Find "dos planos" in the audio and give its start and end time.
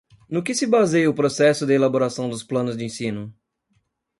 2.27-2.75